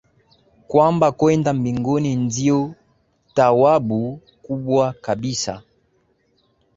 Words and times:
kwamba 0.67 1.11
kwenda 1.11 1.51
mbinguni 1.59 2.15
ndio 2.23 2.59
thawabu 3.35 4.01
kubwa 4.43 4.85
kabisa 5.05 5.61